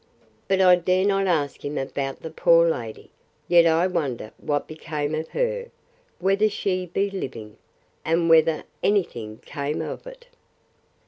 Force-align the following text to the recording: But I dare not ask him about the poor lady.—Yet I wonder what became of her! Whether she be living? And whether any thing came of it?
But 0.47 0.59
I 0.61 0.77
dare 0.77 1.05
not 1.05 1.27
ask 1.27 1.63
him 1.63 1.77
about 1.77 2.21
the 2.23 2.31
poor 2.31 2.67
lady.—Yet 2.67 3.67
I 3.67 3.85
wonder 3.85 4.31
what 4.37 4.67
became 4.67 5.13
of 5.13 5.27
her! 5.27 5.67
Whether 6.17 6.49
she 6.49 6.87
be 6.87 7.11
living? 7.11 7.57
And 8.03 8.27
whether 8.27 8.63
any 8.81 9.03
thing 9.03 9.41
came 9.45 9.79
of 9.79 10.07
it? 10.07 10.25